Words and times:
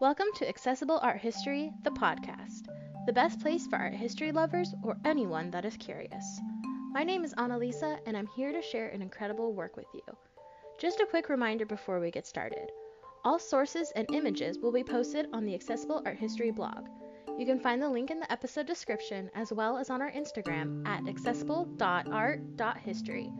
Welcome 0.00 0.28
to 0.36 0.48
Accessible 0.48 1.00
Art 1.02 1.18
History, 1.18 1.72
the 1.82 1.90
podcast, 1.90 2.68
the 3.06 3.12
best 3.12 3.40
place 3.40 3.66
for 3.66 3.74
art 3.76 3.94
history 3.94 4.30
lovers 4.30 4.72
or 4.84 4.96
anyone 5.04 5.50
that 5.50 5.64
is 5.64 5.76
curious. 5.76 6.40
My 6.92 7.02
name 7.02 7.24
is 7.24 7.34
Annalisa, 7.34 7.98
and 8.06 8.16
I'm 8.16 8.28
here 8.36 8.52
to 8.52 8.62
share 8.62 8.90
an 8.90 9.02
incredible 9.02 9.54
work 9.54 9.76
with 9.76 9.88
you. 9.92 10.02
Just 10.78 11.00
a 11.00 11.06
quick 11.06 11.28
reminder 11.28 11.66
before 11.66 11.98
we 11.98 12.12
get 12.12 12.28
started 12.28 12.70
all 13.24 13.40
sources 13.40 13.90
and 13.96 14.06
images 14.12 14.56
will 14.58 14.70
be 14.70 14.84
posted 14.84 15.26
on 15.32 15.44
the 15.44 15.54
Accessible 15.54 16.00
Art 16.06 16.16
History 16.16 16.52
blog. 16.52 16.86
You 17.36 17.44
can 17.44 17.58
find 17.58 17.82
the 17.82 17.88
link 17.88 18.12
in 18.12 18.20
the 18.20 18.32
episode 18.32 18.66
description 18.66 19.28
as 19.34 19.52
well 19.52 19.78
as 19.78 19.90
on 19.90 20.00
our 20.00 20.12
Instagram 20.12 20.86
at 20.86 21.08
accessible.art.history. 21.08 23.32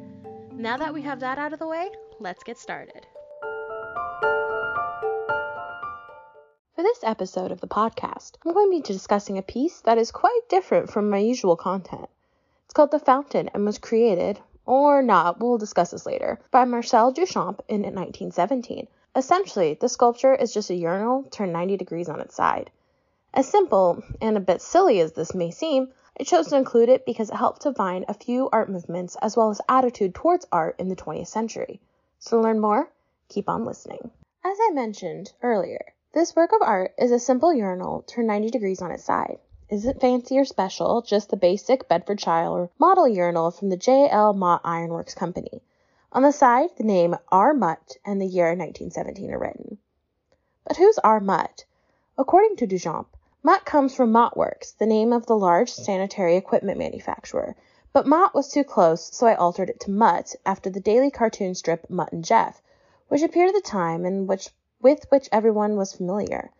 Now 0.55 0.77
that 0.77 0.93
we 0.93 1.03
have 1.03 1.21
that 1.21 1.39
out 1.39 1.53
of 1.53 1.61
the 1.61 1.69
way, 1.69 1.89
let's 2.19 2.43
get 2.43 2.59
started. 2.59 3.07
For 6.79 6.85
this 6.85 7.03
episode 7.03 7.51
of 7.51 7.61
the 7.61 7.67
podcast, 7.67 8.35
I'm 8.47 8.55
going 8.55 8.71
to 8.71 8.77
be 8.77 8.81
discussing 8.81 9.37
a 9.37 9.43
piece 9.43 9.81
that 9.81 9.99
is 9.99 10.13
quite 10.13 10.43
different 10.49 10.89
from 10.89 11.11
my 11.11 11.19
usual 11.19 11.57
content. 11.57 12.09
It's 12.67 12.73
called 12.73 12.93
The 12.93 13.01
Fountain 13.01 13.51
and 13.53 13.65
was 13.65 13.79
created, 13.79 14.39
or 14.65 15.03
not, 15.03 15.41
we'll 15.41 15.59
discuss 15.59 15.91
this 15.91 16.07
later, 16.07 16.39
by 16.53 16.65
Marcel 16.67 17.13
Duchamp 17.13 17.63
in 17.67 17.83
1917. 17.83 18.87
Essentially, 19.17 19.75
the 19.75 19.89
sculpture 19.89 20.37
is 20.37 20.55
just 20.55 20.71
a 20.71 20.77
urinal 20.77 21.25
turned 21.25 21.53
90 21.53 21.77
degrees 21.79 22.09
on 22.09 22.21
its 22.21 22.37
side. 22.37 22.71
As 23.35 23.49
simple 23.49 24.05
and 24.21 24.37
a 24.37 24.41
bit 24.41 24.63
silly 24.63 25.01
as 25.01 25.15
this 25.15 25.35
may 25.35 25.51
seem, 25.51 25.93
I 26.21 26.23
chose 26.23 26.47
to 26.51 26.57
include 26.57 26.91
it 26.91 27.05
because 27.05 27.31
it 27.31 27.35
helped 27.35 27.63
define 27.63 28.05
a 28.07 28.15
few 28.15 28.49
art 28.53 28.71
movements 28.71 29.17
as 29.21 29.37
well 29.37 29.51
as 29.51 29.61
attitude 29.69 30.15
towards 30.15 30.47
art 30.53 30.77
in 30.79 30.89
the 30.89 30.95
20th 30.95 31.27
century. 31.27 31.81
So 32.21 32.37
to 32.37 32.43
learn 32.45 32.61
more, 32.61 32.89
keep 33.29 33.49
on 33.49 33.65
listening. 33.65 34.13
As 34.45 34.57
I 34.63 34.71
mentioned 34.71 35.33
earlier, 35.43 35.85
this 36.15 36.35
work 36.35 36.53
of 36.53 36.63
art 36.63 36.95
is 36.97 37.11
a 37.11 37.19
simple 37.19 37.53
urinal 37.53 38.03
turned 38.03 38.27
90 38.27 38.51
degrees 38.51 38.81
on 38.81 38.91
its 38.91 39.05
side. 39.05 39.39
Isn't 39.69 40.01
fancy 40.01 40.39
or 40.39 40.45
special, 40.47 41.03
just 41.03 41.29
the 41.29 41.37
basic 41.37 41.87
Bedfordshire 41.87 42.71
model 42.79 43.07
urinal 43.07 43.51
from 43.51 43.69
the 43.69 43.77
J. 43.77 44.09
L. 44.09 44.33
Mott 44.33 44.63
Ironworks 44.65 45.15
Company. 45.15 45.63
On 46.11 46.23
the 46.23 46.33
side, 46.33 46.71
the 46.79 46.85
name 46.85 47.15
R. 47.31 47.53
Mutt 47.53 47.99
and 48.07 48.21
the 48.21 48.27
year 48.27 48.47
1917 48.47 49.31
are 49.31 49.39
written. 49.39 49.79
But 50.65 50.79
who's 50.79 50.99
R. 50.99 51.21
Mutt? 51.21 51.67
According 52.17 52.57
to 52.57 52.67
Duchamp, 52.67 53.09
Mutt 53.43 53.67
comes 53.67 53.95
from 53.95 54.11
Mott 54.11 54.35
Works, 54.35 54.73
the 54.73 54.87
name 54.87 55.13
of 55.13 55.27
the 55.27 55.37
large 55.37 55.71
sanitary 55.71 56.37
equipment 56.37 56.79
manufacturer. 56.79 57.55
But 57.93 58.07
Mott 58.07 58.35
was 58.35 58.49
too 58.49 58.65
close, 58.65 59.15
so 59.15 59.27
I 59.27 59.35
altered 59.35 59.69
it 59.69 59.81
to 59.81 59.91
Mutt 59.91 60.35
after 60.47 60.71
the 60.71 60.81
daily 60.81 61.11
cartoon 61.11 61.55
strip 61.55 61.91
Mutt 61.91 62.13
and 62.13 62.25
Jeff, 62.25 62.63
which 63.09 63.23
appeared 63.23 63.51
at 63.51 63.55
the 63.55 63.61
time 63.61 64.07
and 64.07 64.27
which 64.27 64.49
with 64.81 65.11
which 65.11 65.29
everyone 65.33 65.77
was 65.77 65.93
familiar. 65.93 66.51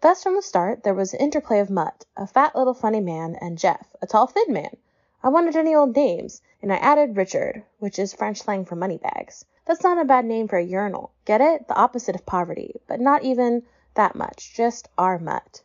Thus 0.00 0.22
from 0.22 0.34
the 0.34 0.42
start 0.42 0.82
there 0.82 0.94
was 0.94 1.14
an 1.14 1.20
interplay 1.20 1.60
of 1.60 1.70
Mutt, 1.70 2.04
a 2.16 2.26
fat 2.26 2.54
little 2.54 2.74
funny 2.74 3.00
man, 3.00 3.36
and 3.40 3.58
Jeff, 3.58 3.94
a 4.02 4.06
tall 4.06 4.26
thin 4.26 4.52
man. 4.52 4.76
I 5.22 5.28
wanted 5.30 5.56
any 5.56 5.74
old 5.74 5.96
names, 5.96 6.42
and 6.60 6.72
I 6.72 6.76
added 6.76 7.16
Richard, 7.16 7.64
which 7.78 7.98
is 7.98 8.12
French 8.12 8.42
slang 8.42 8.64
for 8.64 8.76
money 8.76 8.98
bags. 8.98 9.44
That's 9.64 9.82
not 9.82 9.98
a 9.98 10.04
bad 10.04 10.26
name 10.26 10.46
for 10.46 10.58
a 10.58 10.62
urinal. 10.62 11.10
Get 11.24 11.40
it? 11.40 11.66
The 11.66 11.74
opposite 11.74 12.14
of 12.14 12.26
poverty, 12.26 12.80
but 12.86 13.00
not 13.00 13.22
even 13.22 13.62
that 13.94 14.14
much, 14.14 14.52
just 14.52 14.88
R. 14.98 15.18
Mutt. 15.18 15.62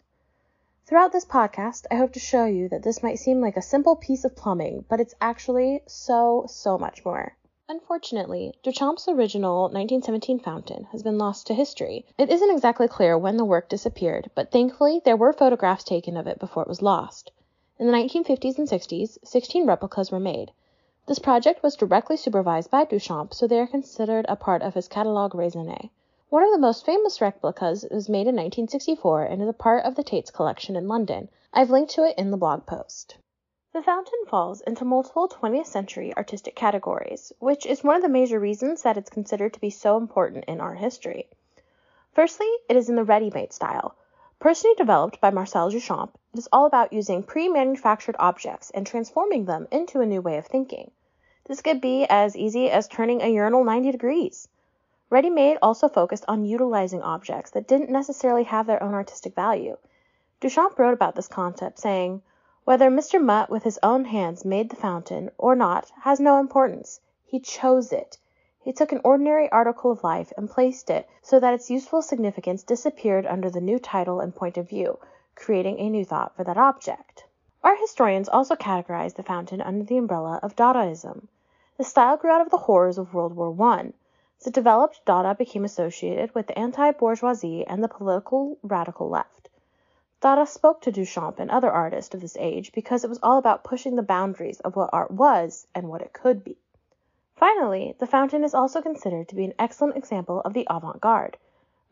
Throughout 0.85 1.11
this 1.11 1.25
podcast, 1.25 1.85
I 1.91 1.95
hope 1.95 2.13
to 2.13 2.19
show 2.19 2.45
you 2.45 2.69
that 2.69 2.81
this 2.81 3.03
might 3.03 3.19
seem 3.19 3.41
like 3.41 3.57
a 3.57 3.61
simple 3.61 3.95
piece 3.95 4.23
of 4.23 4.35
plumbing, 4.35 4.85
but 4.88 5.01
it's 5.01 5.13
actually 5.19 5.83
so, 5.85 6.45
so 6.47 6.77
much 6.77 7.03
more. 7.03 7.35
Unfortunately, 7.72 8.52
Duchamp's 8.64 9.08
original 9.08 9.66
1917 9.66 10.39
fountain 10.39 10.86
has 10.86 11.03
been 11.03 11.20
lost 11.20 11.45
to 11.45 11.53
history. 11.53 12.03
It 12.17 12.31
isn't 12.31 12.50
exactly 12.50 12.88
clear 12.88 13.16
when 13.16 13.38
the 13.38 13.45
work 13.45 13.70
disappeared, 13.70 14.31
but 14.34 14.50
thankfully 14.50 15.03
there 15.06 15.16
were 15.16 15.31
photographs 15.31 15.84
taken 15.84 16.17
of 16.17 16.25
it 16.25 16.40
before 16.40 16.64
it 16.64 16.67
was 16.67 16.81
lost. 16.81 17.31
In 17.78 17.85
the 17.85 17.94
1950s 17.94 18.58
and 18.58 18.68
60s, 18.68 19.19
16 19.24 19.68
replicas 19.68 20.12
were 20.12 20.19
made. 20.19 20.52
This 21.06 21.19
project 21.19 21.62
was 21.62 21.75
directly 21.75 22.18
supervised 22.18 22.72
by 22.72 22.85
Duchamp, 22.85 23.35
so 23.35 23.46
they 23.46 23.59
are 23.59 23.68
considered 23.68 24.25
a 24.28 24.35
part 24.35 24.63
of 24.63 24.74
his 24.74 24.88
catalogue 24.88 25.34
raisonné. 25.34 25.91
One 26.31 26.44
of 26.44 26.52
the 26.52 26.58
most 26.58 26.88
famous 26.88 27.22
replicas 27.22 27.85
was 27.91 28.09
made 28.09 28.25
in 28.25 28.35
1964 28.35 29.25
and 29.25 29.44
is 29.44 29.47
a 29.47 29.53
part 29.53 29.85
of 29.85 29.94
the 29.94 30.03
Tate's 30.03 30.31
collection 30.31 30.75
in 30.75 30.88
London. 30.88 31.29
I've 31.53 31.69
linked 31.69 31.91
to 31.91 32.03
it 32.03 32.18
in 32.18 32.31
the 32.31 32.38
blog 32.38 32.66
post. 32.66 33.18
The 33.72 33.84
fountain 33.84 34.25
falls 34.25 34.62
into 34.62 34.84
multiple 34.84 35.30
20th 35.30 35.68
century 35.68 36.12
artistic 36.18 36.56
categories, 36.56 37.31
which 37.38 37.68
is 37.68 37.84
one 37.84 37.96
of 37.96 38.02
the 38.02 38.09
major 38.09 38.40
reasons 38.40 38.81
that 38.81 38.97
it's 38.97 39.12
considered 39.12 39.53
to 39.53 39.59
be 39.59 39.69
so 39.69 39.96
important 39.96 40.46
in 40.46 40.59
art 40.59 40.80
history. 40.80 41.30
Firstly, 42.12 42.47
it 42.68 42.75
is 42.75 42.90
in 42.90 42.96
the 42.96 43.03
ready 43.03 43.29
made 43.29 43.53
style. 43.53 43.94
Personally 44.40 44.75
developed 44.75 45.22
by 45.22 45.29
Marcel 45.29 45.69
Duchamp, 45.69 46.16
it 46.34 46.40
is 46.40 46.50
all 46.52 46.66
about 46.66 46.91
using 46.91 47.22
pre 47.22 47.47
manufactured 47.47 48.16
objects 48.18 48.72
and 48.72 48.88
transforming 48.88 49.46
them 49.46 49.68
into 49.69 50.02
a 50.02 50.06
new 50.08 50.19
way 50.19 50.38
of 50.38 50.47
thinking. 50.47 50.90
This 51.46 51.62
could 51.62 51.79
be 51.79 52.08
as 52.09 52.35
easy 52.35 52.72
as 52.72 52.88
turning 52.88 53.22
a 53.22 53.28
urinal 53.28 53.63
90 53.63 53.91
degrees. 53.91 54.47
Ready 55.12 55.29
made 55.29 55.59
also 55.62 55.88
focused 55.88 56.25
on 56.28 56.44
utilizing 56.44 57.03
objects 57.03 57.52
that 57.52 57.68
didn't 57.68 57.91
necessarily 57.91 58.46
have 58.46 58.66
their 58.66 58.81
own 58.81 58.96
artistic 58.96 59.35
value. 59.35 59.78
Duchamp 60.41 60.79
wrote 60.79 60.96
about 60.96 61.13
this 61.13 61.28
concept, 61.28 61.78
saying, 61.78 62.24
whether 62.69 62.91
Mr. 62.91 63.19
Mutt 63.19 63.50
with 63.50 63.63
his 63.63 63.80
own 63.81 64.06
hands 64.06 64.46
made 64.46 64.69
the 64.69 64.75
fountain 64.75 65.31
or 65.40 65.56
not 65.56 65.91
has 66.02 66.19
no 66.19 66.40
importance. 66.40 67.02
He 67.25 67.40
chose 67.40 67.91
it. 67.91 68.19
He 68.62 68.72
took 68.72 68.91
an 68.91 69.02
ordinary 69.03 69.52
article 69.52 69.90
of 69.90 70.03
life 70.03 70.31
and 70.38 70.47
placed 70.47 70.91
it 70.91 71.09
so 71.24 71.40
that 71.40 71.56
its 71.56 71.72
useful 71.72 72.03
significance 72.03 72.62
disappeared 72.62 73.25
under 73.25 73.50
the 73.50 73.59
new 73.59 73.79
title 73.79 74.19
and 74.19 74.35
point 74.35 74.56
of 74.56 74.69
view, 74.69 75.00
creating 75.34 75.79
a 75.79 75.90
new 75.90 76.06
thought 76.06 76.35
for 76.35 76.44
that 76.44 76.59
object. 76.59 77.25
Art 77.63 77.79
historians 77.79 78.29
also 78.29 78.56
categorize 78.56 79.16
the 79.16 79.24
fountain 79.24 79.62
under 79.62 79.84
the 79.84 79.97
umbrella 79.97 80.40
of 80.44 80.56
Dadaism. 80.56 81.28
The 81.78 81.84
style 81.84 82.18
grew 82.18 82.29
out 82.29 82.41
of 82.41 82.52
the 82.52 82.58
horrors 82.58 83.00
of 83.00 83.16
World 83.16 83.35
War 83.35 83.52
I. 83.68 83.94
It 84.46 84.53
developed, 84.53 85.03
Dada 85.06 85.34
became 85.34 85.66
associated 85.66 86.35
with 86.35 86.46
the 86.46 86.59
anti 86.59 86.91
bourgeoisie 86.91 87.66
and 87.66 87.84
the 87.84 87.88
political 87.88 88.59
radical 88.62 89.09
left. 89.09 89.48
Dada 90.22 90.46
spoke 90.46 90.81
to 90.81 90.91
Duchamp 90.91 91.40
and 91.40 91.50
other 91.50 91.72
artists 91.72 92.13
of 92.13 92.19
this 92.19 92.35
age 92.38 92.74
because 92.74 93.06
it 93.06 93.09
was 93.09 93.19
all 93.24 93.38
about 93.38 93.63
pushing 93.63 93.96
the 93.96 94.03
boundaries 94.03 94.59
of 94.59 94.75
what 94.75 94.90
art 94.91 95.12
was 95.12 95.66
and 95.74 95.88
what 95.88 96.02
it 96.02 96.12
could 96.12 96.44
be. 96.44 96.57
Finally, 97.38 97.96
the 98.00 98.06
fountain 98.06 98.44
is 98.44 98.53
also 98.53 98.81
considered 98.81 99.29
to 99.29 99.35
be 99.35 99.46
an 99.46 99.53
excellent 99.58 99.96
example 99.96 100.41
of 100.41 100.52
the 100.53 100.68
avant 100.69 101.00
garde. 101.00 101.38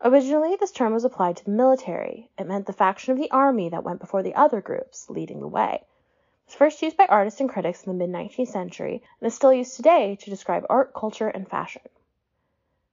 Originally, 0.02 0.56
this 0.56 0.72
term 0.72 0.92
was 0.92 1.06
applied 1.06 1.38
to 1.38 1.44
the 1.46 1.50
military. 1.50 2.28
It 2.36 2.46
meant 2.46 2.66
the 2.66 2.74
faction 2.74 3.12
of 3.12 3.18
the 3.18 3.30
army 3.30 3.70
that 3.70 3.82
went 3.82 3.98
before 3.98 4.22
the 4.22 4.34
other 4.34 4.60
groups, 4.60 5.08
leading 5.08 5.40
the 5.40 5.48
way. 5.48 5.76
It 5.76 6.48
was 6.48 6.54
first 6.54 6.82
used 6.82 6.98
by 6.98 7.06
artists 7.06 7.40
and 7.40 7.48
critics 7.48 7.84
in 7.84 7.96
the 7.96 8.06
mid 8.06 8.14
19th 8.14 8.48
century 8.48 9.02
and 9.20 9.26
is 9.26 9.34
still 9.34 9.54
used 9.54 9.74
today 9.74 10.16
to 10.16 10.28
describe 10.28 10.66
art, 10.68 10.92
culture, 10.92 11.28
and 11.28 11.48
fashion. 11.48 11.88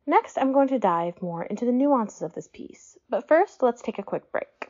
Next, 0.05 0.37
I'm 0.37 0.53
going 0.53 0.69
to 0.69 0.79
dive 0.79 1.21
more 1.21 1.43
into 1.43 1.65
the 1.65 1.73
nuances 1.73 2.21
of 2.21 2.33
this 2.33 2.47
piece, 2.47 2.97
but 3.09 3.27
first, 3.27 3.61
let's 3.61 3.81
take 3.81 3.99
a 3.99 4.03
quick 4.03 4.31
break. 4.31 4.69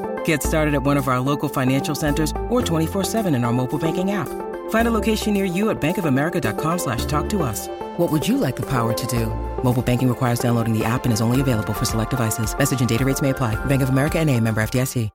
Get 0.25 0.43
started 0.43 0.73
at 0.73 0.83
one 0.83 0.97
of 0.97 1.07
our 1.07 1.21
local 1.21 1.47
financial 1.47 1.95
centers 1.95 2.31
or 2.49 2.61
24-7 2.61 3.33
in 3.33 3.45
our 3.45 3.53
mobile 3.53 3.79
banking 3.79 4.11
app. 4.11 4.27
Find 4.69 4.87
a 4.87 4.91
location 4.91 5.33
near 5.33 5.45
you 5.45 5.69
at 5.69 5.79
bankofamerica.com 5.79 6.79
slash 6.79 7.05
talk 7.05 7.29
to 7.29 7.43
us. 7.43 7.69
What 7.97 8.11
would 8.11 8.27
you 8.27 8.37
like 8.37 8.57
the 8.57 8.69
power 8.69 8.91
to 8.91 9.07
do? 9.07 9.27
Mobile 9.63 9.81
banking 9.81 10.09
requires 10.09 10.39
downloading 10.39 10.77
the 10.77 10.83
app 10.83 11.05
and 11.05 11.13
is 11.13 11.21
only 11.21 11.39
available 11.39 11.73
for 11.73 11.85
select 11.85 12.09
devices. 12.09 12.53
Message 12.57 12.81
and 12.81 12.89
data 12.89 13.05
rates 13.05 13.21
may 13.21 13.29
apply. 13.29 13.55
Bank 13.65 13.81
of 13.81 13.87
America 13.87 14.19
and 14.19 14.29
a 14.29 14.37
member 14.37 14.61
FDIC. 14.61 15.09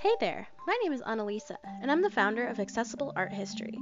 Hey 0.00 0.16
there, 0.18 0.48
my 0.66 0.78
name 0.82 0.94
is 0.94 1.02
Annalisa, 1.02 1.56
and 1.82 1.90
I'm 1.90 2.00
the 2.00 2.08
founder 2.08 2.46
of 2.46 2.58
Accessible 2.58 3.12
Art 3.16 3.34
History. 3.34 3.78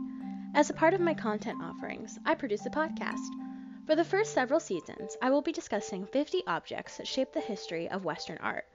As 0.52 0.68
a 0.68 0.74
part 0.74 0.92
of 0.92 1.00
my 1.00 1.14
content 1.14 1.62
offerings, 1.62 2.18
I 2.26 2.34
produce 2.34 2.66
a 2.66 2.70
podcast. 2.70 3.24
For 3.88 3.96
the 3.96 4.04
first 4.04 4.34
several 4.34 4.60
seasons, 4.60 5.16
I 5.22 5.30
will 5.30 5.40
be 5.40 5.50
discussing 5.50 6.04
50 6.04 6.46
objects 6.46 6.98
that 6.98 7.08
shape 7.08 7.32
the 7.32 7.40
history 7.40 7.88
of 7.88 8.04
Western 8.04 8.36
art. 8.42 8.66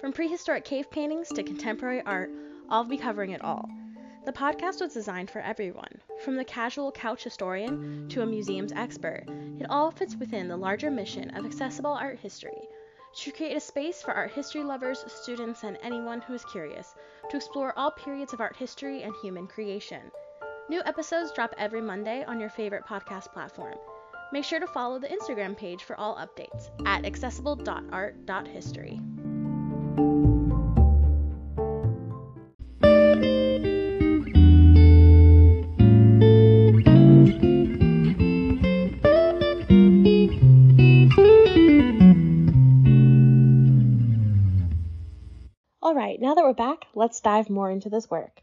From 0.00 0.12
prehistoric 0.12 0.64
cave 0.64 0.88
paintings 0.88 1.30
to 1.30 1.42
contemporary 1.42 2.00
art, 2.02 2.30
I'll 2.70 2.84
be 2.84 2.96
covering 2.96 3.32
it 3.32 3.42
all. 3.42 3.68
The 4.24 4.32
podcast 4.32 4.80
was 4.80 4.94
designed 4.94 5.32
for 5.32 5.40
everyone, 5.40 6.00
from 6.24 6.36
the 6.36 6.44
casual 6.44 6.92
couch 6.92 7.24
historian 7.24 8.08
to 8.10 8.22
a 8.22 8.26
museum's 8.26 8.70
expert. 8.70 9.24
It 9.58 9.66
all 9.68 9.90
fits 9.90 10.14
within 10.14 10.46
the 10.46 10.56
larger 10.56 10.92
mission 10.92 11.30
of 11.30 11.44
accessible 11.44 11.94
art 11.94 12.20
history 12.20 12.68
to 13.16 13.32
create 13.32 13.56
a 13.56 13.60
space 13.60 14.00
for 14.00 14.14
art 14.14 14.30
history 14.30 14.62
lovers, 14.62 15.04
students, 15.08 15.64
and 15.64 15.76
anyone 15.82 16.20
who 16.20 16.34
is 16.34 16.44
curious 16.44 16.94
to 17.30 17.36
explore 17.36 17.76
all 17.76 17.90
periods 17.90 18.32
of 18.32 18.40
art 18.40 18.54
history 18.54 19.02
and 19.02 19.12
human 19.22 19.48
creation. 19.48 20.12
New 20.68 20.82
episodes 20.84 21.32
drop 21.32 21.52
every 21.58 21.80
Monday 21.80 22.22
on 22.22 22.38
your 22.38 22.48
favorite 22.48 22.86
podcast 22.86 23.32
platform. 23.32 23.74
Make 24.32 24.44
sure 24.44 24.60
to 24.60 24.66
follow 24.66 24.98
the 24.98 25.08
Instagram 25.08 25.54
page 25.56 25.84
for 25.84 25.94
all 26.00 26.16
updates 26.16 26.70
at 26.86 27.04
accessible.art.history. 27.04 29.00
Alright, 45.82 46.20
now 46.22 46.34
that 46.34 46.42
we're 46.42 46.54
back, 46.54 46.86
let's 46.94 47.20
dive 47.20 47.50
more 47.50 47.70
into 47.70 47.90
this 47.90 48.10
work. 48.10 48.41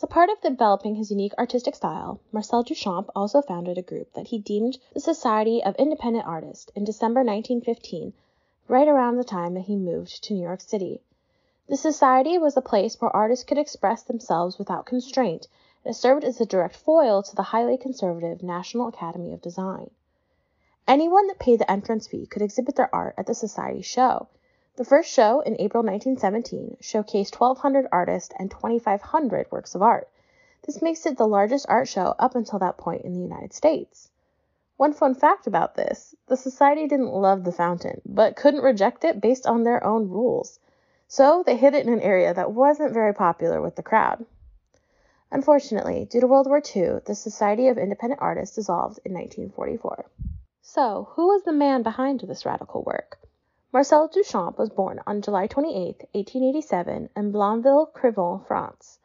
As 0.00 0.04
a 0.04 0.06
part 0.06 0.30
of 0.30 0.40
developing 0.40 0.94
his 0.94 1.10
unique 1.10 1.34
artistic 1.36 1.74
style, 1.74 2.20
Marcel 2.32 2.64
Duchamp 2.64 3.10
also 3.14 3.42
founded 3.42 3.76
a 3.76 3.82
group 3.82 4.14
that 4.14 4.28
he 4.28 4.38
deemed 4.38 4.78
the 4.94 4.98
Society 5.00 5.62
of 5.62 5.76
Independent 5.76 6.26
Artists 6.26 6.72
in 6.74 6.84
December 6.84 7.20
1915, 7.20 8.14
right 8.66 8.88
around 8.88 9.18
the 9.18 9.24
time 9.24 9.52
that 9.52 9.66
he 9.66 9.76
moved 9.76 10.24
to 10.24 10.32
New 10.32 10.40
York 10.40 10.62
City. 10.62 11.02
The 11.68 11.76
society 11.76 12.38
was 12.38 12.56
a 12.56 12.62
place 12.62 12.98
where 12.98 13.14
artists 13.14 13.44
could 13.44 13.58
express 13.58 14.02
themselves 14.02 14.58
without 14.58 14.86
constraint, 14.86 15.48
and 15.84 15.94
it 15.94 15.98
served 15.98 16.24
as 16.24 16.40
a 16.40 16.46
direct 16.46 16.76
foil 16.76 17.22
to 17.22 17.36
the 17.36 17.42
highly 17.52 17.76
conservative 17.76 18.42
National 18.42 18.88
Academy 18.88 19.34
of 19.34 19.42
Design. 19.42 19.90
Anyone 20.88 21.26
that 21.26 21.38
paid 21.38 21.60
the 21.60 21.70
entrance 21.70 22.06
fee 22.06 22.24
could 22.24 22.40
exhibit 22.40 22.76
their 22.76 22.94
art 22.94 23.16
at 23.18 23.26
the 23.26 23.34
society 23.34 23.82
show. 23.82 24.28
The 24.80 24.86
first 24.86 25.12
show 25.12 25.40
in 25.40 25.60
April 25.60 25.82
1917 25.82 26.78
showcased 26.80 27.38
1,200 27.38 27.86
artists 27.92 28.34
and 28.38 28.50
2,500 28.50 29.52
works 29.52 29.74
of 29.74 29.82
art. 29.82 30.08
This 30.62 30.80
makes 30.80 31.04
it 31.04 31.18
the 31.18 31.28
largest 31.28 31.66
art 31.68 31.86
show 31.86 32.14
up 32.18 32.34
until 32.34 32.58
that 32.60 32.78
point 32.78 33.02
in 33.02 33.12
the 33.12 33.20
United 33.20 33.52
States. 33.52 34.08
One 34.78 34.94
fun 34.94 35.14
fact 35.14 35.46
about 35.46 35.74
this 35.74 36.14
the 36.28 36.36
Society 36.38 36.86
didn't 36.88 37.12
love 37.12 37.44
the 37.44 37.52
fountain, 37.52 38.00
but 38.06 38.36
couldn't 38.36 38.62
reject 38.62 39.04
it 39.04 39.20
based 39.20 39.46
on 39.46 39.64
their 39.64 39.84
own 39.84 40.08
rules. 40.08 40.58
So 41.08 41.42
they 41.44 41.58
hid 41.58 41.74
it 41.74 41.86
in 41.86 41.92
an 41.92 42.00
area 42.00 42.32
that 42.32 42.52
wasn't 42.52 42.94
very 42.94 43.12
popular 43.12 43.60
with 43.60 43.76
the 43.76 43.82
crowd. 43.82 44.24
Unfortunately, 45.30 46.06
due 46.06 46.22
to 46.22 46.26
World 46.26 46.46
War 46.46 46.62
II, 46.74 47.00
the 47.04 47.14
Society 47.14 47.68
of 47.68 47.76
Independent 47.76 48.22
Artists 48.22 48.56
dissolved 48.56 48.98
in 49.04 49.12
1944. 49.12 50.06
So, 50.62 51.10
who 51.16 51.26
was 51.26 51.42
the 51.42 51.52
man 51.52 51.82
behind 51.82 52.20
this 52.20 52.46
radical 52.46 52.82
work? 52.82 53.18
Marcel 53.72 54.08
Duchamp 54.08 54.58
was 54.58 54.68
born 54.68 54.98
on 55.06 55.22
July 55.22 55.46
28, 55.46 56.08
1887, 56.10 57.08
in 57.14 57.32
Blainville-Crevon, 57.32 58.44
France. 58.44 58.98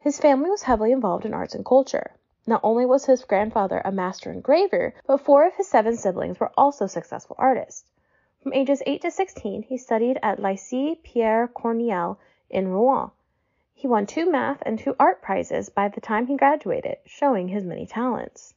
His 0.00 0.18
family 0.18 0.50
was 0.50 0.64
heavily 0.64 0.90
involved 0.90 1.24
in 1.24 1.32
arts 1.32 1.54
and 1.54 1.64
culture. 1.64 2.10
Not 2.44 2.60
only 2.64 2.84
was 2.84 3.04
his 3.04 3.24
grandfather 3.24 3.80
a 3.84 3.92
master 3.92 4.32
engraver, 4.32 4.94
but 5.06 5.20
four 5.20 5.46
of 5.46 5.54
his 5.54 5.68
seven 5.68 5.96
siblings 5.96 6.40
were 6.40 6.50
also 6.58 6.88
successful 6.88 7.36
artists. 7.38 7.84
From 8.42 8.52
ages 8.52 8.82
8 8.84 9.00
to 9.02 9.12
16, 9.12 9.62
he 9.62 9.78
studied 9.78 10.18
at 10.24 10.40
Lycée 10.40 11.00
Pierre 11.04 11.46
Corneille 11.46 12.18
in 12.50 12.72
Rouen. 12.72 13.12
He 13.74 13.86
won 13.86 14.06
two 14.06 14.28
math 14.28 14.60
and 14.66 14.76
two 14.76 14.96
art 14.98 15.22
prizes 15.22 15.68
by 15.68 15.86
the 15.86 16.00
time 16.00 16.26
he 16.26 16.36
graduated, 16.36 16.96
showing 17.06 17.46
his 17.46 17.62
many 17.62 17.86
talents. 17.86 18.54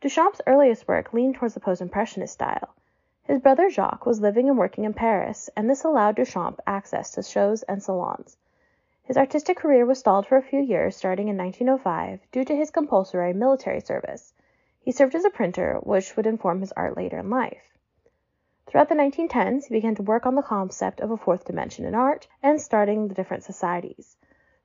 Duchamp's 0.00 0.40
earliest 0.46 0.86
work 0.86 1.12
leaned 1.12 1.34
towards 1.34 1.54
the 1.54 1.60
post-impressionist 1.60 2.34
style. 2.34 2.76
His 3.26 3.40
brother 3.40 3.68
Jacques 3.68 4.06
was 4.06 4.20
living 4.20 4.48
and 4.48 4.56
working 4.56 4.84
in 4.84 4.94
Paris, 4.94 5.50
and 5.56 5.68
this 5.68 5.82
allowed 5.82 6.14
Duchamp 6.14 6.60
access 6.64 7.10
to 7.10 7.24
shows 7.24 7.64
and 7.64 7.82
salons. 7.82 8.36
His 9.02 9.16
artistic 9.16 9.56
career 9.56 9.84
was 9.84 9.98
stalled 9.98 10.28
for 10.28 10.36
a 10.36 10.42
few 10.42 10.60
years 10.60 10.94
starting 10.94 11.26
in 11.26 11.36
1905 11.36 12.20
due 12.30 12.44
to 12.44 12.54
his 12.54 12.70
compulsory 12.70 13.32
military 13.32 13.80
service. 13.80 14.32
He 14.78 14.92
served 14.92 15.16
as 15.16 15.24
a 15.24 15.30
printer, 15.30 15.80
which 15.82 16.16
would 16.16 16.26
inform 16.28 16.60
his 16.60 16.70
art 16.72 16.96
later 16.96 17.18
in 17.18 17.28
life. 17.28 17.76
Throughout 18.66 18.88
the 18.88 18.94
1910s, 18.94 19.64
he 19.64 19.74
began 19.74 19.96
to 19.96 20.04
work 20.04 20.24
on 20.24 20.36
the 20.36 20.42
concept 20.42 21.00
of 21.00 21.10
a 21.10 21.16
fourth 21.16 21.44
dimension 21.44 21.84
in 21.84 21.96
art 21.96 22.28
and 22.44 22.60
starting 22.60 23.08
the 23.08 23.14
different 23.14 23.42
societies. 23.42 24.16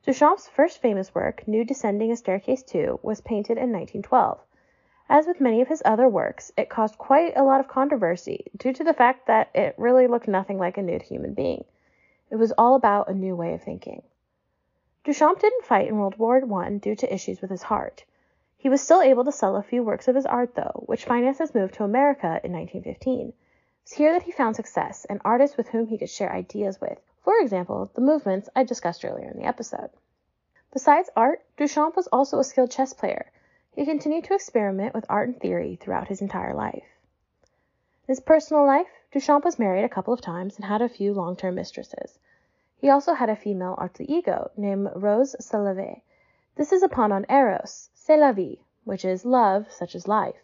Duchamp's 0.06 0.48
first 0.48 0.80
famous 0.80 1.16
work, 1.16 1.48
Nude 1.48 1.68
Descending 1.68 2.12
a 2.12 2.16
Staircase 2.16 2.62
2, 2.62 3.00
was 3.02 3.22
painted 3.22 3.58
in 3.58 3.72
1912. 3.72 4.40
As 5.14 5.28
with 5.28 5.42
many 5.42 5.60
of 5.60 5.68
his 5.68 5.82
other 5.84 6.08
works, 6.08 6.54
it 6.56 6.70
caused 6.70 6.98
quite 6.98 7.36
a 7.36 7.44
lot 7.44 7.60
of 7.60 7.68
controversy 7.68 8.50
due 8.56 8.72
to 8.72 8.82
the 8.82 8.94
fact 8.94 9.28
that 9.28 9.50
it 9.54 9.76
really 9.78 10.08
looked 10.08 10.30
nothing 10.30 10.58
like 10.58 10.78
a 10.78 10.82
nude 10.82 11.02
human 11.02 11.34
being. 11.34 11.66
It 12.30 12.38
was 12.38 12.54
all 12.54 12.76
about 12.76 13.10
a 13.10 13.14
new 13.14 13.36
way 13.36 13.54
of 13.54 13.62
thinking. 13.62 14.04
Duchamp 15.04 15.42
didn't 15.42 15.66
fight 15.66 15.90
in 15.90 15.98
World 15.98 16.18
War 16.18 16.42
I 16.64 16.70
due 16.78 16.96
to 16.96 17.14
issues 17.14 17.42
with 17.42 17.52
his 17.52 17.64
heart. 17.64 18.06
He 18.56 18.70
was 18.70 18.80
still 18.80 19.02
able 19.02 19.26
to 19.26 19.34
sell 19.34 19.58
a 19.58 19.62
few 19.62 19.84
works 19.84 20.08
of 20.08 20.16
his 20.16 20.26
art, 20.26 20.56
though, 20.56 20.86
which 20.86 21.04
financed 21.04 21.42
his 21.42 21.54
move 21.54 21.74
to 21.74 21.84
America 21.84 22.40
in 22.42 22.54
1915. 22.54 23.28
It 23.28 23.36
was 23.84 23.92
here 23.92 24.14
that 24.14 24.24
he 24.24 24.32
found 24.32 24.56
success 24.56 25.04
and 25.04 25.20
artists 25.26 25.58
with 25.58 25.68
whom 25.68 25.88
he 25.88 25.98
could 25.98 26.10
share 26.10 26.32
ideas 26.32 26.80
with, 26.80 27.02
for 27.20 27.38
example, 27.42 27.92
the 27.96 28.00
movements 28.00 28.48
I 28.56 28.64
discussed 28.64 29.04
earlier 29.04 29.30
in 29.30 29.40
the 29.40 29.46
episode. 29.46 29.90
Besides 30.72 31.10
art, 31.18 31.44
Duchamp 31.58 31.98
was 31.98 32.08
also 32.08 32.40
a 32.40 32.46
skilled 32.46 32.72
chess 32.72 32.94
player 32.94 33.30
he 33.74 33.86
continued 33.86 34.26
to 34.26 34.34
experiment 34.34 34.94
with 34.94 35.06
art 35.08 35.30
and 35.30 35.40
theory 35.40 35.76
throughout 35.76 36.10
his 36.10 36.22
entire 36.22 36.54
life. 36.54 36.84
In 37.44 38.08
his 38.08 38.20
personal 38.20 38.66
life, 38.66 38.90
Duchamp 39.12 39.46
was 39.46 39.58
married 39.58 39.86
a 39.86 39.90
couple 39.90 40.14
of 40.14 40.22
times 40.22 40.58
and 40.58 40.66
had 40.66 40.82
a 40.82 40.90
few 40.90 41.14
long-term 41.14 41.56
mistresses. 41.56 42.20
He 42.78 42.90
also 42.90 43.14
had 43.14 43.30
a 43.30 43.36
female 43.36 43.76
alter 43.78 44.04
ego 44.08 44.52
named 44.58 44.88
Rrose 44.96 45.36
Sélavy. 45.42 46.02
This 46.56 46.74
is 46.74 46.84
a 46.84 46.90
pun 46.90 47.12
on 47.12 47.26
Eros, 47.30 47.90
c'est 47.94 48.18
la 48.18 48.34
vie, 48.34 48.58
which 48.84 49.06
is 49.06 49.24
love 49.24 49.72
such 49.72 49.96
as 49.96 50.08
life. 50.08 50.44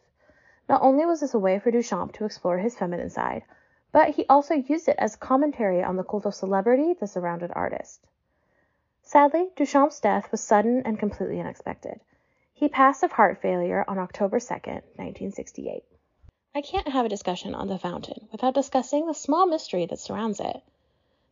Not 0.70 0.82
only 0.82 1.06
was 1.06 1.20
this 1.20 1.34
a 1.34 1.40
way 1.40 1.60
for 1.60 1.72
Duchamp 1.72 2.14
to 2.14 2.26
explore 2.26 2.60
his 2.60 2.78
feminine 2.78 3.10
side, 3.10 3.44
but 3.92 4.12
he 4.12 4.26
also 4.28 4.54
used 4.54 4.88
it 4.88 4.96
as 5.00 5.16
commentary 5.16 5.84
on 5.84 5.96
the 5.96 6.04
cult 6.04 6.26
of 6.26 6.36
celebrity 6.36 6.94
that 6.94 7.08
surrounded 7.08 7.52
artists. 7.56 8.08
Sadly, 9.02 9.50
Duchamp's 9.56 10.00
death 10.00 10.32
was 10.32 10.42
sudden 10.42 10.82
and 10.86 11.00
completely 11.00 11.40
unexpected. 11.40 12.00
He 12.60 12.68
passed 12.68 13.04
of 13.04 13.12
heart 13.12 13.40
failure 13.40 13.86
on 13.88 14.00
October 14.00 14.40
2, 14.40 14.48
1968. 14.48 15.84
I 16.56 16.62
can't 16.62 16.88
have 16.88 17.06
a 17.06 17.10
discussion 17.10 17.54
on 17.54 17.68
the 17.68 17.78
fountain 17.78 18.28
without 18.32 18.56
discussing 18.56 19.06
the 19.06 19.14
small 19.14 19.46
mystery 19.46 19.86
that 19.86 20.00
surrounds 20.00 20.40
it. 20.40 20.64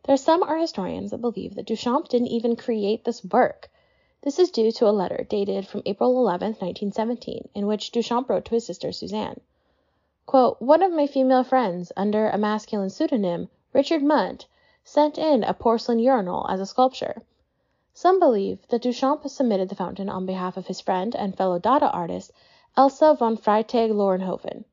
There 0.04 0.14
are 0.14 0.16
some 0.16 0.44
art 0.44 0.60
historians 0.60 1.10
that 1.10 1.20
believe 1.20 1.56
that 1.56 1.66
Duchamp 1.66 2.06
didn't 2.06 2.28
even 2.28 2.54
create 2.54 3.02
this 3.02 3.24
work. 3.24 3.68
This 4.22 4.38
is 4.38 4.52
due 4.52 4.70
to 4.70 4.88
a 4.88 4.94
letter 4.94 5.26
dated 5.28 5.66
from 5.66 5.82
April 5.84 6.16
11, 6.16 6.50
1917, 6.60 7.48
in 7.56 7.66
which 7.66 7.90
Duchamp 7.90 8.28
wrote 8.28 8.44
to 8.44 8.54
his 8.54 8.64
sister 8.64 8.92
Suzanne. 8.92 9.40
Quote, 10.26 10.62
One 10.62 10.84
of 10.84 10.92
my 10.92 11.08
female 11.08 11.42
friends, 11.42 11.90
under 11.96 12.28
a 12.28 12.38
masculine 12.38 12.90
pseudonym, 12.90 13.48
Richard 13.72 14.04
Mutt, 14.04 14.46
sent 14.84 15.18
in 15.18 15.42
a 15.42 15.54
porcelain 15.54 15.98
urinal 15.98 16.46
as 16.48 16.60
a 16.60 16.66
sculpture. 16.66 17.24
Some 17.98 18.20
believe 18.20 18.68
that 18.68 18.82
Duchamp 18.82 19.26
submitted 19.26 19.70
the 19.70 19.74
fountain 19.74 20.10
on 20.10 20.26
behalf 20.26 20.58
of 20.58 20.66
his 20.66 20.82
friend 20.82 21.14
and 21.14 21.34
fellow 21.34 21.58
Dada 21.58 21.90
artist, 21.90 22.30
Elsa 22.76 23.14
von 23.14 23.38
Freytag 23.38 23.90
Loringhoven. 23.90 24.66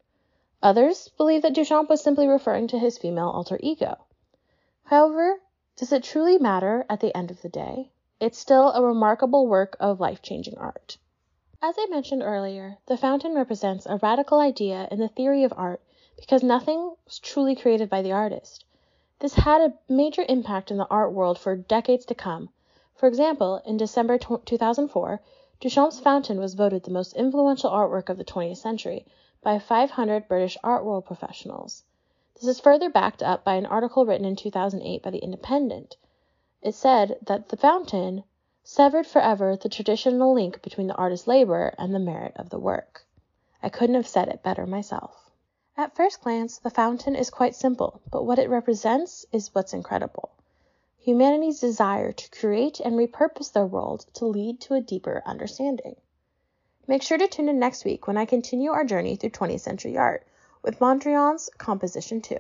Others 0.62 1.08
believe 1.16 1.42
that 1.44 1.54
Duchamp 1.54 1.88
was 1.88 2.02
simply 2.02 2.28
referring 2.28 2.68
to 2.68 2.78
his 2.78 2.98
female 2.98 3.30
alter 3.30 3.58
ego. 3.62 3.96
However, 4.84 5.40
does 5.78 5.94
it 5.94 6.04
truly 6.04 6.38
matter 6.38 6.86
at 6.90 7.00
the 7.00 7.16
end 7.16 7.32
of 7.32 7.42
the 7.42 7.48
day? 7.48 7.94
It's 8.20 8.38
still 8.38 8.74
a 8.74 8.84
remarkable 8.84 9.48
work 9.48 9.78
of 9.80 10.02
life 10.02 10.22
changing 10.22 10.58
art. 10.58 10.98
As 11.62 11.76
I 11.80 11.88
mentioned 11.90 12.24
earlier, 12.24 12.78
the 12.88 12.98
fountain 12.98 13.36
represents 13.36 13.86
a 13.86 14.00
radical 14.04 14.42
idea 14.42 14.90
in 14.92 15.00
the 15.00 15.08
theory 15.08 15.46
of 15.46 15.54
art 15.56 15.82
because 16.18 16.44
nothing 16.44 16.94
was 17.06 17.20
truly 17.20 17.56
created 17.56 17.90
by 17.90 18.02
the 18.02 18.12
artist. 18.12 18.66
This 19.20 19.36
had 19.36 19.62
a 19.62 19.78
major 19.88 20.26
impact 20.28 20.72
in 20.72 20.78
the 20.78 20.90
art 20.90 21.14
world 21.14 21.40
for 21.40 21.56
decades 21.56 22.04
to 22.08 22.16
come 22.16 22.50
for 22.96 23.08
example, 23.08 23.60
in 23.66 23.76
December 23.76 24.20
2004, 24.20 25.20
Duchamp's 25.60 26.00
fountain 26.00 26.40
was 26.40 26.54
voted 26.54 26.84
the 26.84 26.92
most 26.92 27.16
influential 27.16 27.72
artwork 27.72 28.08
of 28.08 28.18
the 28.18 28.24
20th 28.24 28.58
century 28.58 29.06
by 29.42 29.58
500 29.58 30.28
British 30.28 30.58
art 30.64 30.86
world 30.86 31.04
professionals. 31.04 31.84
This 32.36 32.46
is 32.46 32.60
further 32.60 32.92
backed 32.92 33.24
up 33.24 33.44
by 33.44 33.56
an 33.56 33.66
article 33.66 34.06
written 34.06 34.26
in 34.26 34.36
2008 34.36 35.02
by 35.02 35.10
The 35.10 35.24
Independent. 35.24 35.98
It 36.62 36.76
said 36.76 37.18
that 37.24 37.50
the 37.50 37.58
fountain 37.58 38.26
severed 38.64 39.08
forever 39.08 39.56
the 39.56 39.70
traditional 39.70 40.32
link 40.32 40.62
between 40.62 40.86
the 40.86 40.96
artist's 40.96 41.26
labor 41.26 41.74
and 41.80 41.96
the 41.96 42.00
merit 42.00 42.34
of 42.36 42.52
the 42.52 42.60
work. 42.60 43.08
I 43.64 43.70
couldn't 43.70 43.96
have 43.96 44.08
said 44.08 44.28
it 44.28 44.44
better 44.44 44.68
myself. 44.68 45.32
At 45.76 45.96
first 45.96 46.22
glance, 46.22 46.60
the 46.60 46.70
fountain 46.70 47.16
is 47.16 47.32
quite 47.32 47.56
simple, 47.56 48.02
but 48.12 48.24
what 48.24 48.38
it 48.38 48.50
represents 48.50 49.26
is 49.32 49.56
what's 49.56 49.74
incredible 49.74 50.30
humanity's 51.04 51.60
desire 51.60 52.14
to 52.14 52.30
create 52.32 52.80
and 52.80 52.96
repurpose 52.96 53.52
their 53.52 53.66
world 53.66 54.06
to 54.14 54.26
lead 54.26 54.62
to 54.62 54.74
a 54.74 54.82
deeper 54.82 55.22
understanding. 55.26 55.96
Make 56.88 57.04
sure 57.04 57.18
to 57.18 57.28
tune 57.28 57.50
in 57.50 57.60
next 57.60 57.84
week 57.84 58.08
when 58.08 58.18
I 58.18 58.24
continue 58.26 58.72
our 58.72 58.86
journey 58.86 59.18
through 59.18 59.32
20th 59.32 59.60
century 59.60 59.98
art 59.98 60.26
with 60.62 60.80
Mondrian's 60.80 61.50
Composition 61.58 62.22
2. 62.22 62.38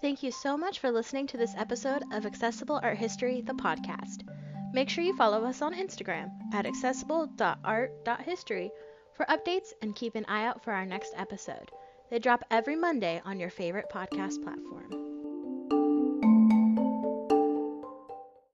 Thank 0.00 0.22
you 0.22 0.30
so 0.30 0.56
much 0.56 0.78
for 0.78 0.92
listening 0.92 1.26
to 1.28 1.36
this 1.36 1.54
episode 1.56 2.04
of 2.12 2.24
Accessible 2.24 2.78
Art 2.82 2.98
History, 2.98 3.40
the 3.40 3.54
podcast. 3.54 4.22
Make 4.72 4.88
sure 4.88 5.02
you 5.02 5.16
follow 5.16 5.44
us 5.44 5.60
on 5.60 5.74
Instagram 5.74 6.30
at 6.54 6.66
accessible.art.history 6.66 8.70
for 9.14 9.26
updates 9.26 9.72
and 9.80 9.94
keep 9.94 10.14
an 10.14 10.24
eye 10.26 10.46
out 10.46 10.64
for 10.64 10.72
our 10.72 10.86
next 10.86 11.12
episode. 11.16 11.70
They 12.12 12.18
drop 12.18 12.44
every 12.50 12.76
Monday 12.76 13.22
on 13.24 13.40
your 13.40 13.48
favorite 13.48 13.88
podcast 13.88 14.44
platform. 14.44 15.11